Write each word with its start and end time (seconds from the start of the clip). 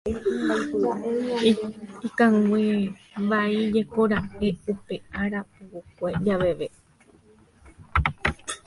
Ikanguevaíjekoraka'e 2.07 4.49
upe 4.71 4.95
ára 5.21 5.39
pukukue 5.51 6.11
javeve. 6.25 6.67